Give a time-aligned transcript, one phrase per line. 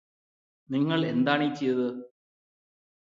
[0.69, 1.87] നിങ്ങളെന്താണീ ചെയ്തത്